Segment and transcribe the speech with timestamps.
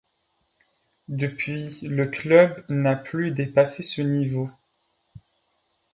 [1.09, 4.49] Depuis le club n’a plus dépassé ce niveau.